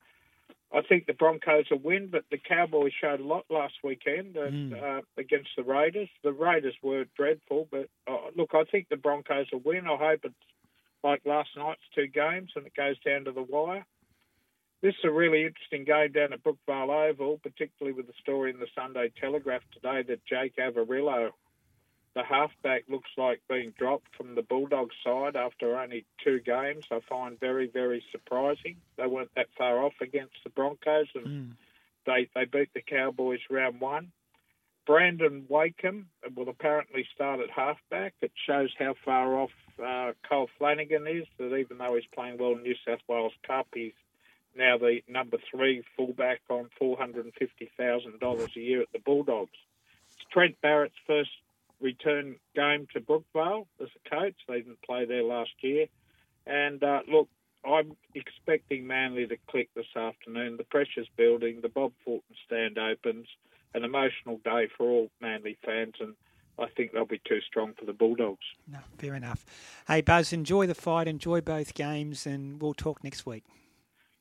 I 0.73 0.81
think 0.81 1.05
the 1.05 1.13
Broncos 1.13 1.65
will 1.71 1.79
win, 1.79 2.09
but 2.11 2.25
the 2.29 2.37
Cowboys 2.37 2.91
showed 2.99 3.21
a 3.21 3.25
lot 3.25 3.45
last 3.49 3.75
weekend 3.83 4.35
and, 4.35 4.73
mm. 4.73 4.99
uh, 4.99 5.01
against 5.17 5.49
the 5.55 5.63
Raiders. 5.63 6.09
The 6.23 6.33
Raiders 6.33 6.75
were 6.83 7.05
dreadful, 7.15 7.67
but 7.71 7.87
uh, 8.05 8.31
look, 8.35 8.49
I 8.53 8.63
think 8.65 8.89
the 8.89 8.97
Broncos 8.97 9.47
will 9.51 9.61
win. 9.63 9.87
I 9.87 9.95
hope 9.95 10.21
it's 10.23 10.35
like 11.03 11.21
last 11.25 11.49
night's 11.55 11.81
two 11.95 12.07
games 12.07 12.51
and 12.55 12.65
it 12.65 12.75
goes 12.75 12.99
down 12.99 13.25
to 13.25 13.31
the 13.31 13.43
wire. 13.43 13.85
This 14.81 14.93
is 14.93 15.05
a 15.05 15.11
really 15.11 15.45
interesting 15.45 15.85
game 15.85 16.11
down 16.11 16.33
at 16.33 16.43
Brookvale 16.43 17.09
Oval, 17.09 17.39
particularly 17.41 17.95
with 17.95 18.07
the 18.07 18.13
story 18.21 18.51
in 18.51 18.59
the 18.59 18.67
Sunday 18.75 19.11
Telegraph 19.19 19.63
today 19.73 20.03
that 20.03 20.25
Jake 20.25 20.57
Averillo 20.57 21.31
the 22.17 22.23
halfback 22.23 22.83
looks 22.89 23.11
like 23.15 23.41
being 23.47 23.75
dropped 23.77 24.15
from 24.15 24.33
the 24.33 24.41
Bulldogs 24.41 24.95
side 25.03 25.35
after 25.35 25.77
only 25.77 26.03
two 26.23 26.39
games. 26.39 26.85
I 26.89 26.99
find 27.07 27.39
very, 27.39 27.67
very 27.67 28.03
surprising. 28.11 28.77
They 28.97 29.05
weren't 29.05 29.29
that 29.35 29.49
far 29.55 29.85
off 29.85 29.93
against 30.01 30.33
the 30.43 30.49
Broncos, 30.49 31.09
and 31.13 31.27
mm. 31.27 31.51
they 32.07 32.27
they 32.33 32.45
beat 32.45 32.73
the 32.73 32.81
Cowboys 32.81 33.41
round 33.51 33.79
one. 33.79 34.11
Brandon 34.87 35.45
Wakeham 35.47 36.07
will 36.35 36.49
apparently 36.49 37.05
start 37.13 37.39
at 37.39 37.51
halfback. 37.51 38.15
It 38.21 38.31
shows 38.47 38.73
how 38.79 38.95
far 39.05 39.37
off 39.37 39.51
uh, 39.77 40.13
Kyle 40.27 40.49
Flanagan 40.57 41.05
is. 41.05 41.27
That 41.37 41.55
even 41.55 41.77
though 41.77 41.93
he's 41.93 42.09
playing 42.15 42.39
well 42.39 42.53
in 42.53 42.63
New 42.63 42.75
South 42.83 43.01
Wales 43.07 43.33
Cup, 43.45 43.67
he's 43.75 43.93
now 44.57 44.79
the 44.79 45.03
number 45.07 45.37
three 45.51 45.83
fullback 45.95 46.41
on 46.49 46.71
four 46.79 46.97
hundred 46.97 47.25
and 47.25 47.33
fifty 47.35 47.69
thousand 47.77 48.19
dollars 48.19 48.49
a 48.55 48.59
year 48.59 48.81
at 48.81 48.91
the 48.91 48.99
Bulldogs. 49.05 49.51
It's 50.15 50.25
Trent 50.31 50.59
Barrett's 50.63 50.95
first 51.05 51.29
return 51.81 52.35
game 52.55 52.87
to 52.93 53.01
Brookvale 53.01 53.67
as 53.81 53.89
a 53.95 54.09
coach. 54.09 54.35
They 54.47 54.57
didn't 54.57 54.81
play 54.81 55.05
there 55.05 55.23
last 55.23 55.51
year. 55.61 55.87
And 56.45 56.83
uh, 56.83 57.01
look, 57.11 57.29
I'm 57.65 57.95
expecting 58.15 58.87
Manly 58.87 59.27
to 59.27 59.37
click 59.49 59.69
this 59.75 59.95
afternoon. 59.95 60.57
The 60.57 60.63
pressure's 60.63 61.09
building. 61.17 61.59
The 61.61 61.69
Bob 61.69 61.91
Fulton 62.05 62.35
stand 62.45 62.77
opens. 62.77 63.27
An 63.73 63.83
emotional 63.83 64.39
day 64.43 64.69
for 64.75 64.87
all 64.87 65.09
Manly 65.21 65.57
fans, 65.63 65.95
and 65.99 66.15
I 66.57 66.67
think 66.75 66.93
they'll 66.93 67.05
be 67.05 67.21
too 67.27 67.41
strong 67.41 67.73
for 67.77 67.85
the 67.85 67.93
Bulldogs. 67.93 68.45
No, 68.67 68.79
fair 68.97 69.13
enough. 69.13 69.45
Hey, 69.87 70.01
Buzz, 70.01 70.33
enjoy 70.33 70.65
the 70.67 70.73
fight, 70.73 71.07
enjoy 71.07 71.41
both 71.41 71.73
games, 71.73 72.25
and 72.25 72.61
we'll 72.61 72.73
talk 72.73 73.03
next 73.03 73.25
week. 73.25 73.43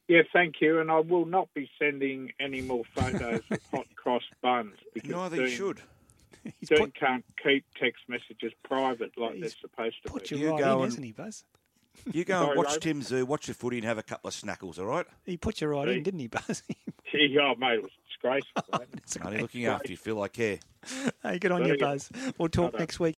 Yeah, 0.08 0.22
thank 0.32 0.56
you. 0.60 0.80
And 0.80 0.90
I 0.90 1.00
will 1.00 1.24
not 1.24 1.48
be 1.54 1.70
sending 1.78 2.32
any 2.38 2.60
more 2.60 2.82
photos 2.94 3.42
of 3.50 3.60
hot 3.72 3.86
cross 3.96 4.22
buns. 4.42 4.74
Because 4.92 5.10
Neither 5.10 5.42
you 5.42 5.48
should. 5.48 5.80
Dean 6.64 6.78
put, 6.78 6.94
can't 6.94 7.24
keep 7.42 7.64
text 7.78 8.02
messages 8.08 8.52
private 8.64 9.12
like 9.16 9.40
they're 9.40 9.50
supposed 9.50 9.96
to 10.02 10.10
put 10.10 10.28
be. 10.28 10.38
You, 10.38 10.50
right 10.52 10.60
go 10.60 10.78
in, 10.78 10.84
and, 10.84 10.88
isn't 10.88 11.02
he, 11.02 11.12
Buzz? 11.12 11.44
You 12.12 12.24
go 12.24 12.34
Sorry, 12.40 12.48
and 12.48 12.58
watch 12.58 12.80
Tim 12.80 13.00
Tszyu, 13.00 13.24
watch 13.24 13.46
the 13.46 13.54
footy, 13.54 13.78
and 13.78 13.86
have 13.86 13.98
a 13.98 14.02
couple 14.02 14.28
of 14.28 14.34
snackles, 14.34 14.78
all 14.78 14.86
right? 14.86 15.06
He 15.24 15.36
put 15.36 15.60
you 15.60 15.68
right 15.68 15.88
he, 15.88 15.94
in, 15.94 16.02
didn't 16.02 16.20
he, 16.20 16.26
Buzz? 16.28 16.62
yeah, 17.14 17.40
oh, 17.42 17.54
mate, 17.56 17.74
it 17.74 17.82
was 17.82 17.92
disgraceful. 18.08 18.62
Only 19.24 19.40
looking 19.40 19.66
after 19.66 19.90
you, 19.90 19.96
Phil. 19.96 20.20
I 20.22 20.28
care. 20.28 20.58
Hey, 21.22 21.38
good 21.38 21.52
on 21.52 21.62
Very 21.62 21.72
you, 21.72 21.78
Buzz. 21.78 22.10
We'll 22.38 22.48
talk 22.48 22.78
next 22.78 23.00
week. 23.00 23.14